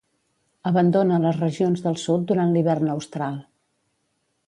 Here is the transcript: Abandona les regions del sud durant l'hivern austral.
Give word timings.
Abandona 0.69 1.19
les 1.27 1.37
regions 1.43 1.85
del 1.85 2.01
sud 2.07 2.25
durant 2.33 2.57
l'hivern 2.57 2.93
austral. 2.97 3.41